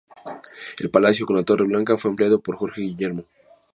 El 0.79 0.89
palacio 0.89 1.27
con 1.27 1.35
la 1.35 1.43
Torre 1.43 1.63
Blanca 1.67 1.95
fue 1.95 2.09
ampliado 2.09 2.39
por 2.41 2.55
Jorge 2.55 2.81
Guillermo. 2.81 3.23